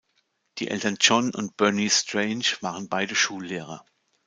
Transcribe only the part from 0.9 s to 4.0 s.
John und Bernice Strange waren beide Schullehrer.